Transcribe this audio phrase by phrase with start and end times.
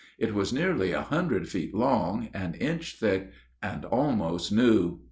[0.17, 3.29] It was nearly a hundred feet long, an inch thick,
[3.61, 4.99] and almost new.